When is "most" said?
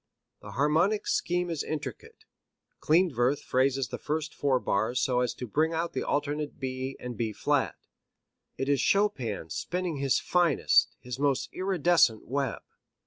11.19-11.49